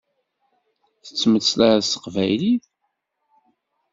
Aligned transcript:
Tettmeslayeḍ 1.05 1.81
s 1.83 1.89
teqbaylit. 1.91 2.65